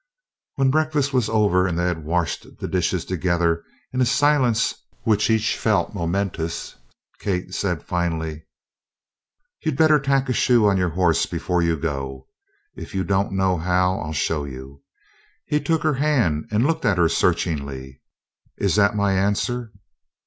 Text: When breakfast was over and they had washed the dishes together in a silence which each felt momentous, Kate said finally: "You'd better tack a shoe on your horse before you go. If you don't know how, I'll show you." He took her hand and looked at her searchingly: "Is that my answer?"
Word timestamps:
When 0.55 0.71
breakfast 0.71 1.13
was 1.13 1.29
over 1.29 1.67
and 1.67 1.77
they 1.77 1.85
had 1.85 2.03
washed 2.03 2.57
the 2.57 2.67
dishes 2.67 3.05
together 3.05 3.63
in 3.93 4.01
a 4.01 4.05
silence 4.07 4.73
which 5.03 5.29
each 5.29 5.55
felt 5.55 5.93
momentous, 5.93 6.75
Kate 7.19 7.53
said 7.53 7.83
finally: 7.83 8.47
"You'd 9.63 9.77
better 9.77 9.99
tack 9.99 10.27
a 10.27 10.33
shoe 10.33 10.65
on 10.65 10.77
your 10.77 10.89
horse 10.89 11.27
before 11.27 11.61
you 11.61 11.77
go. 11.77 12.25
If 12.75 12.95
you 12.95 13.03
don't 13.03 13.33
know 13.33 13.57
how, 13.57 13.99
I'll 13.99 14.11
show 14.11 14.43
you." 14.43 14.81
He 15.45 15.59
took 15.61 15.83
her 15.83 15.93
hand 15.93 16.47
and 16.49 16.65
looked 16.65 16.83
at 16.83 16.97
her 16.97 17.07
searchingly: 17.07 18.01
"Is 18.57 18.77
that 18.77 18.95
my 18.95 19.13
answer?" 19.13 19.71